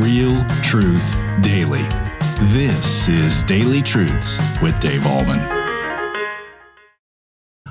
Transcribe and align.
Real 0.00 0.44
truth 0.62 1.16
daily. 1.40 1.82
This 2.52 3.08
is 3.08 3.42
Daily 3.42 3.82
Truths 3.82 4.38
with 4.62 4.78
Dave 4.78 5.00
Ahlman. 5.00 5.57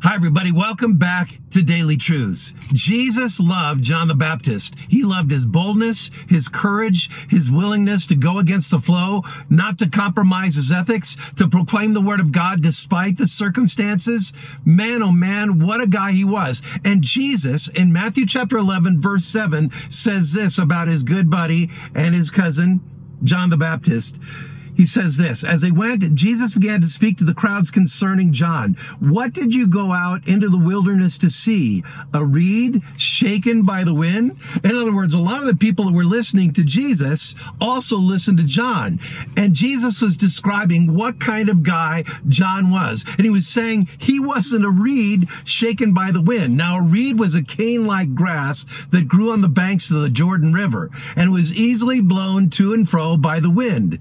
Hi, 0.00 0.14
everybody. 0.14 0.52
Welcome 0.52 0.96
back 0.96 1.40
to 1.50 1.60
Daily 1.60 1.96
Truths. 1.96 2.54
Jesus 2.72 3.40
loved 3.40 3.82
John 3.82 4.06
the 4.06 4.14
Baptist. 4.14 4.74
He 4.88 5.02
loved 5.02 5.32
his 5.32 5.44
boldness, 5.44 6.12
his 6.28 6.46
courage, 6.46 7.10
his 7.28 7.50
willingness 7.50 8.06
to 8.06 8.14
go 8.14 8.38
against 8.38 8.70
the 8.70 8.78
flow, 8.78 9.22
not 9.50 9.76
to 9.78 9.90
compromise 9.90 10.54
his 10.54 10.70
ethics, 10.70 11.16
to 11.34 11.48
proclaim 11.48 11.94
the 11.94 12.00
word 12.00 12.20
of 12.20 12.30
God 12.30 12.62
despite 12.62 13.16
the 13.16 13.26
circumstances. 13.26 14.32
Man, 14.64 15.02
oh 15.02 15.10
man, 15.10 15.58
what 15.58 15.80
a 15.80 15.86
guy 15.88 16.12
he 16.12 16.24
was. 16.24 16.62
And 16.84 17.02
Jesus 17.02 17.66
in 17.66 17.92
Matthew 17.92 18.24
chapter 18.24 18.56
11, 18.56 19.00
verse 19.00 19.24
7 19.24 19.72
says 19.90 20.32
this 20.32 20.58
about 20.58 20.86
his 20.86 21.02
good 21.02 21.28
buddy 21.28 21.70
and 21.92 22.14
his 22.14 22.30
cousin, 22.30 22.80
John 23.24 23.50
the 23.50 23.56
Baptist. 23.56 24.20
He 24.78 24.86
says 24.86 25.16
this, 25.16 25.42
as 25.42 25.60
they 25.60 25.72
went, 25.72 26.14
Jesus 26.14 26.54
began 26.54 26.80
to 26.82 26.86
speak 26.86 27.18
to 27.18 27.24
the 27.24 27.34
crowds 27.34 27.68
concerning 27.68 28.32
John. 28.32 28.74
What 29.00 29.32
did 29.32 29.52
you 29.52 29.66
go 29.66 29.90
out 29.90 30.28
into 30.28 30.48
the 30.48 30.56
wilderness 30.56 31.18
to 31.18 31.30
see? 31.30 31.82
A 32.14 32.24
reed 32.24 32.80
shaken 32.96 33.64
by 33.64 33.82
the 33.82 33.92
wind? 33.92 34.38
In 34.62 34.76
other 34.76 34.94
words, 34.94 35.14
a 35.14 35.18
lot 35.18 35.40
of 35.40 35.48
the 35.48 35.56
people 35.56 35.86
that 35.86 35.94
were 35.94 36.04
listening 36.04 36.52
to 36.52 36.62
Jesus 36.62 37.34
also 37.60 37.96
listened 37.96 38.38
to 38.38 38.44
John. 38.44 39.00
And 39.36 39.52
Jesus 39.52 40.00
was 40.00 40.16
describing 40.16 40.94
what 40.94 41.18
kind 41.18 41.48
of 41.48 41.64
guy 41.64 42.04
John 42.28 42.70
was. 42.70 43.04
And 43.16 43.22
he 43.22 43.30
was 43.30 43.48
saying 43.48 43.88
he 43.98 44.20
wasn't 44.20 44.64
a 44.64 44.70
reed 44.70 45.28
shaken 45.42 45.92
by 45.92 46.12
the 46.12 46.22
wind. 46.22 46.56
Now, 46.56 46.78
a 46.78 46.82
reed 46.82 47.18
was 47.18 47.34
a 47.34 47.42
cane-like 47.42 48.14
grass 48.14 48.64
that 48.90 49.08
grew 49.08 49.32
on 49.32 49.40
the 49.40 49.48
banks 49.48 49.90
of 49.90 50.02
the 50.02 50.08
Jordan 50.08 50.52
River 50.52 50.88
and 51.16 51.32
was 51.32 51.52
easily 51.52 52.00
blown 52.00 52.48
to 52.50 52.72
and 52.72 52.88
fro 52.88 53.16
by 53.16 53.40
the 53.40 53.50
wind. 53.50 53.98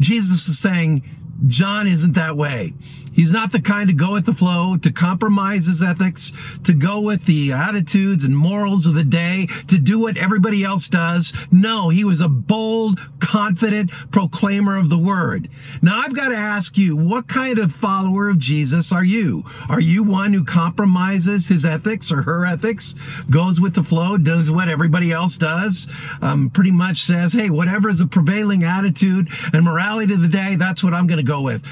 Jesus 0.00 0.48
is 0.48 0.58
saying, 0.58 1.04
John 1.46 1.86
isn't 1.86 2.14
that 2.14 2.36
way. 2.36 2.74
He's 3.12 3.32
not 3.32 3.50
the 3.50 3.60
kind 3.60 3.88
to 3.88 3.94
go 3.94 4.12
with 4.12 4.24
the 4.24 4.32
flow, 4.32 4.76
to 4.76 4.92
compromise 4.92 5.66
his 5.66 5.82
ethics, 5.82 6.32
to 6.64 6.72
go 6.72 7.00
with 7.00 7.26
the 7.26 7.52
attitudes 7.52 8.24
and 8.24 8.36
morals 8.36 8.86
of 8.86 8.94
the 8.94 9.04
day, 9.04 9.48
to 9.66 9.78
do 9.78 9.98
what 9.98 10.16
everybody 10.16 10.62
else 10.62 10.88
does. 10.88 11.32
No, 11.50 11.88
he 11.88 12.04
was 12.04 12.20
a 12.20 12.28
bold, 12.28 13.00
confident 13.18 13.90
proclaimer 14.10 14.76
of 14.76 14.90
the 14.90 14.98
word. 14.98 15.50
Now 15.82 16.00
I've 16.00 16.14
got 16.14 16.28
to 16.28 16.36
ask 16.36 16.78
you, 16.78 16.96
what 16.96 17.26
kind 17.26 17.58
of 17.58 17.72
follower 17.72 18.28
of 18.28 18.38
Jesus 18.38 18.92
are 18.92 19.04
you? 19.04 19.44
Are 19.68 19.80
you 19.80 20.04
one 20.04 20.32
who 20.32 20.44
compromises 20.44 21.48
his 21.48 21.64
ethics 21.64 22.12
or 22.12 22.22
her 22.22 22.46
ethics, 22.46 22.94
goes 23.28 23.60
with 23.60 23.74
the 23.74 23.82
flow, 23.82 24.16
does 24.16 24.50
what 24.50 24.68
everybody 24.68 25.12
else 25.12 25.36
does, 25.36 25.88
um, 26.22 26.48
pretty 26.48 26.70
much 26.70 27.02
says, 27.02 27.32
hey, 27.32 27.50
whatever 27.50 27.88
is 27.88 27.98
the 27.98 28.06
prevailing 28.06 28.62
attitude 28.62 29.28
and 29.52 29.64
morality 29.64 30.14
of 30.14 30.20
the 30.20 30.28
day, 30.28 30.54
that's 30.54 30.82
what 30.82 30.94
I'm 30.94 31.08
going 31.08 31.18
to 31.18 31.29
go 31.30 31.42
with. 31.42 31.64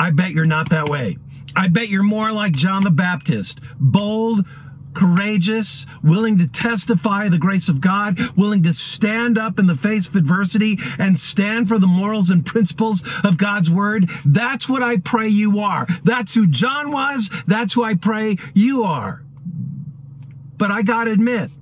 I 0.00 0.10
bet 0.10 0.32
you're 0.32 0.44
not 0.44 0.70
that 0.70 0.88
way. 0.88 1.16
I 1.54 1.68
bet 1.68 1.88
you're 1.88 2.02
more 2.02 2.32
like 2.32 2.52
John 2.52 2.82
the 2.82 2.90
Baptist, 2.90 3.60
bold, 3.78 4.44
courageous, 4.94 5.86
willing 6.02 6.38
to 6.38 6.48
testify 6.48 7.28
the 7.28 7.38
grace 7.38 7.68
of 7.68 7.80
God, 7.80 8.18
willing 8.36 8.64
to 8.64 8.72
stand 8.72 9.38
up 9.38 9.60
in 9.60 9.68
the 9.68 9.76
face 9.76 10.08
of 10.08 10.16
adversity 10.16 10.78
and 10.98 11.16
stand 11.16 11.68
for 11.68 11.78
the 11.78 11.86
morals 11.86 12.30
and 12.30 12.44
principles 12.44 13.04
of 13.22 13.38
God's 13.38 13.70
word. 13.70 14.10
That's 14.24 14.68
what 14.68 14.82
I 14.82 14.96
pray 14.96 15.28
you 15.28 15.60
are. 15.60 15.86
That's 16.02 16.34
who 16.34 16.48
John 16.48 16.90
was. 16.90 17.30
That's 17.46 17.74
who 17.74 17.84
I 17.84 17.94
pray 17.94 18.38
you 18.54 18.82
are. 18.82 19.22
But 20.58 20.72
I 20.72 20.82
gotta 20.82 21.12
admit, 21.12 21.52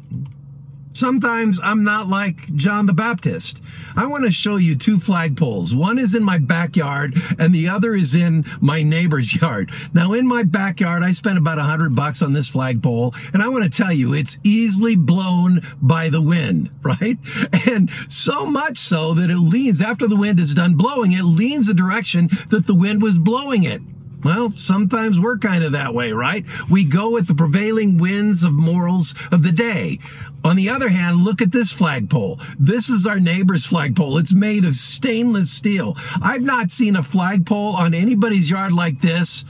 Sometimes 0.95 1.59
I'm 1.61 1.83
not 1.83 2.09
like 2.09 2.55
John 2.55 2.87
the 2.87 2.93
Baptist. 2.93 3.61
I 3.97 4.07
want 4.07 4.25
to 4.27 4.31
show 4.31 4.57
you 4.57 4.77
two 4.77 4.99
flagpoles. 4.99 5.75
One 5.75 5.99
is 5.99 6.15
in 6.15 6.23
my 6.23 6.39
backyard 6.39 7.21
and 7.37 7.53
the 7.53 7.69
other 7.69 7.97
is 7.97 8.15
in 8.15 8.45
my 8.61 8.85
neighbor's 8.85 9.35
yard. 9.41 9.73
Now 9.93 10.13
in 10.13 10.25
my 10.25 10.45
backyard, 10.45 11.03
I 11.03 11.11
spent 11.11 11.37
about 11.37 11.59
a 11.59 11.65
hundred 11.65 11.97
bucks 11.97 12.23
on 12.23 12.33
this 12.33 12.49
flagpole 12.49 13.13
and 13.33 13.43
I 13.43 13.49
want 13.49 13.65
to 13.65 13.77
tell 13.77 13.93
you 13.93 14.15
it's 14.15 14.39
easily 14.45 14.95
blown 14.95 15.67
by 15.83 16.11
the 16.11 16.23
wind, 16.23 16.71
right? 16.85 17.19
And 17.67 17.91
so 18.09 18.47
much 18.47 18.79
so 18.79 19.15
that 19.15 19.31
it 19.31 19.39
leans 19.39 19.83
after 19.83 20.07
the 20.07 20.17
wind 20.17 20.39
is 20.39 20.55
done 20.55 20.77
blowing, 20.77 21.11
it 21.11 21.25
leans 21.25 21.67
the 21.67 21.75
direction 21.75 22.31
that 22.51 22.69
the 22.69 22.75
wind 22.75 23.03
was 23.03 23.19
blowing 23.19 23.65
it. 23.65 23.83
Well, 24.25 24.53
sometimes 24.57 25.21
we're 25.21 25.37
kind 25.37 25.63
of 25.63 25.73
that 25.73 25.95
way, 25.95 26.13
right? 26.13 26.45
We 26.71 26.85
go 26.85 27.11
with 27.11 27.27
the 27.27 27.35
prevailing 27.35 27.99
winds 27.99 28.43
of 28.43 28.53
morals 28.55 29.15
of 29.31 29.43
the 29.43 29.53
day. 29.53 29.99
On 30.43 30.57
the 30.57 30.71
other 30.71 30.89
hand, 30.89 31.25
look 31.25 31.43
at 31.43 31.53
this 31.53 31.73
flagpole. 31.73 32.41
This 32.59 32.89
is 32.89 33.07
our 33.07 33.21
neighbor's 33.21 33.67
flagpole. 33.67 34.17
It's 34.19 34.35
made 34.35 34.65
of 34.65 34.75
stainless 34.75 35.51
steel. 35.51 35.95
I've 36.23 36.43
not 36.43 36.73
seen 36.73 36.97
a 36.97 37.03
flagpole 37.03 37.77
on 37.77 37.93
anybody's 37.93 38.49
yard 38.49 38.73
like 38.73 39.01
this 39.01 39.45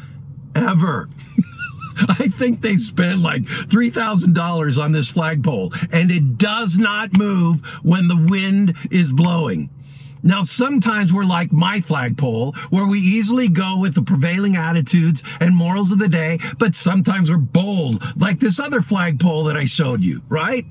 ever. 0.54 1.08
I 2.08 2.26
think 2.28 2.60
they 2.60 2.76
spent 2.76 3.20
like 3.20 3.42
$3,000 3.42 4.82
on 4.82 4.92
this 4.92 5.08
flagpole 5.08 5.72
and 5.92 6.10
it 6.10 6.36
does 6.36 6.76
not 6.76 7.12
move 7.12 7.60
when 7.82 8.08
the 8.08 8.16
wind 8.16 8.74
is 8.90 9.12
blowing. 9.12 9.70
Now, 10.26 10.40
sometimes 10.40 11.12
we're 11.12 11.26
like 11.26 11.52
my 11.52 11.82
flagpole, 11.82 12.52
where 12.70 12.86
we 12.86 12.98
easily 12.98 13.46
go 13.46 13.76
with 13.76 13.94
the 13.94 14.00
prevailing 14.00 14.56
attitudes 14.56 15.22
and 15.38 15.54
morals 15.54 15.92
of 15.92 15.98
the 15.98 16.08
day, 16.08 16.40
but 16.58 16.74
sometimes 16.74 17.30
we're 17.30 17.36
bold, 17.36 18.02
like 18.16 18.40
this 18.40 18.58
other 18.58 18.80
flagpole 18.80 19.44
that 19.44 19.56
I 19.58 19.66
showed 19.66 20.00
you, 20.00 20.22
right? 20.30 20.64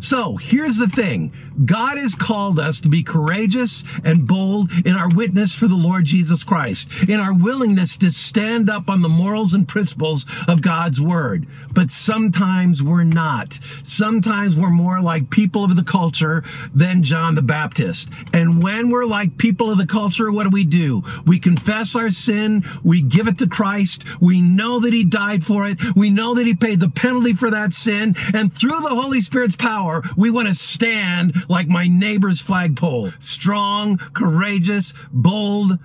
So 0.00 0.36
here's 0.36 0.76
the 0.76 0.88
thing. 0.88 1.32
God 1.64 1.98
has 1.98 2.14
called 2.14 2.58
us 2.58 2.80
to 2.80 2.88
be 2.88 3.02
courageous 3.02 3.84
and 4.02 4.26
bold 4.26 4.70
in 4.86 4.96
our 4.96 5.10
witness 5.10 5.54
for 5.54 5.68
the 5.68 5.74
Lord 5.74 6.06
Jesus 6.06 6.42
Christ, 6.42 6.88
in 7.06 7.20
our 7.20 7.34
willingness 7.34 7.98
to 7.98 8.10
stand 8.10 8.70
up 8.70 8.88
on 8.88 9.02
the 9.02 9.10
morals 9.10 9.52
and 9.52 9.68
principles 9.68 10.24
of 10.48 10.62
God's 10.62 11.00
word. 11.00 11.46
But 11.72 11.90
sometimes 11.90 12.82
we're 12.82 13.04
not. 13.04 13.58
Sometimes 13.82 14.56
we're 14.56 14.70
more 14.70 15.00
like 15.00 15.28
people 15.28 15.64
of 15.64 15.76
the 15.76 15.84
culture 15.84 16.44
than 16.74 17.02
John 17.02 17.34
the 17.34 17.42
Baptist. 17.42 18.08
And 18.32 18.62
when 18.62 18.88
we're 18.88 19.04
like 19.04 19.36
people 19.36 19.70
of 19.70 19.76
the 19.76 19.86
culture, 19.86 20.32
what 20.32 20.44
do 20.44 20.50
we 20.50 20.64
do? 20.64 21.02
We 21.26 21.38
confess 21.38 21.94
our 21.94 22.10
sin. 22.10 22.64
We 22.82 23.02
give 23.02 23.28
it 23.28 23.38
to 23.38 23.46
Christ. 23.46 24.04
We 24.20 24.40
know 24.40 24.80
that 24.80 24.94
he 24.94 25.04
died 25.04 25.44
for 25.44 25.68
it. 25.68 25.78
We 25.94 26.08
know 26.08 26.34
that 26.34 26.46
he 26.46 26.54
paid 26.54 26.80
the 26.80 26.88
penalty 26.88 27.34
for 27.34 27.50
that 27.50 27.74
sin. 27.74 28.14
And 28.32 28.52
through 28.52 28.80
the 28.80 28.88
Holy 28.88 29.20
Spirit's 29.20 29.56
power, 29.56 29.89
we 30.16 30.30
want 30.30 30.48
to 30.48 30.54
stand 30.54 31.34
like 31.48 31.68
my 31.68 31.86
neighbor's 31.86 32.40
flagpole. 32.40 33.10
Strong, 33.18 33.98
courageous, 34.14 34.92
bold, 35.12 35.78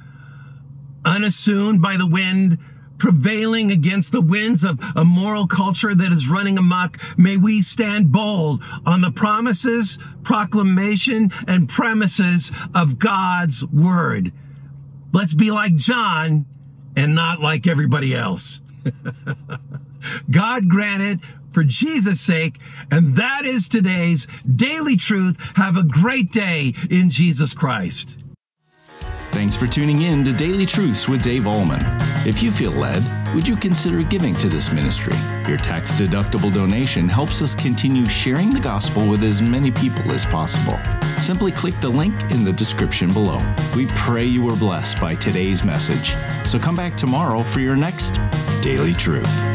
unassumed 1.03 1.81
by 1.81 1.97
the 1.97 2.07
wind, 2.07 2.57
prevailing 2.97 3.71
against 3.71 4.11
the 4.11 4.21
winds 4.21 4.63
of 4.63 4.79
a 4.95 5.03
moral 5.03 5.47
culture 5.47 5.93
that 5.93 6.11
is 6.11 6.29
running 6.29 6.57
amok. 6.57 6.97
May 7.17 7.38
we 7.38 7.61
stand 7.61 8.11
bold 8.11 8.63
on 8.85 9.01
the 9.01 9.11
promises, 9.11 9.99
proclamation, 10.23 11.31
and 11.47 11.69
premises 11.69 12.51
of 12.73 12.97
God's 12.97 13.66
word. 13.66 14.31
Let's 15.11 15.33
be 15.33 15.51
like 15.51 15.75
John 15.75 16.45
and 16.95 17.16
not 17.16 17.41
like 17.41 17.67
everybody 17.67 18.16
else. 18.16 18.61
God 20.31 20.69
granted 20.69 21.22
for 21.55 21.63
Jesus' 21.63 22.19
sake. 22.19 22.59
And 22.91 23.16
that 23.16 23.45
is 23.45 23.69
today's 23.69 24.27
daily 24.55 24.97
truth. 24.97 25.38
Have 25.55 25.77
a 25.77 25.83
great 25.83 26.31
day 26.31 26.75
in 26.91 27.09
Jesus 27.09 27.53
Christ. 27.53 28.16
Thanks 29.31 29.55
for 29.55 29.67
tuning 29.67 30.01
in 30.01 30.23
to 30.25 30.33
Daily 30.33 30.66
Truths 30.66 31.09
with 31.09 31.21
Dave 31.21 31.43
Ahlman. 31.43 31.83
If 32.25 32.43
you 32.43 32.51
feel 32.51 32.71
led, 32.71 33.03
would 33.33 33.47
you 33.47 33.55
consider 33.55 34.01
giving 34.01 34.35
to 34.35 34.49
this 34.49 34.71
ministry? 34.71 35.16
Your 35.47 35.57
tax 35.57 35.93
deductible 35.93 36.53
donation 36.53 37.07
helps 37.07 37.41
us 37.41 37.55
continue 37.55 38.05
sharing 38.05 38.51
the 38.51 38.59
gospel 38.59 39.09
with 39.09 39.23
as 39.23 39.41
many 39.41 39.72
people 39.72 40.11
as 40.11 40.25
possible. 40.25 40.79
Simply 41.22 41.51
click 41.51 41.79
the 41.79 41.90
link 41.90 42.13
in 42.31 42.43
the 42.43 42.53
description 42.53 43.13
below. 43.13 43.40
We 43.75 43.87
pray 43.87 44.25
you 44.25 44.41
were 44.41 44.55
blessed 44.55 44.99
by 44.99 45.16
today's 45.16 45.63
message. 45.63 46.16
So 46.46 46.59
come 46.59 46.75
back 46.75 46.97
tomorrow 46.97 47.40
for 47.40 47.61
your 47.61 47.75
next 47.78 48.19
Daily 48.61 48.93
Truth. 48.93 49.54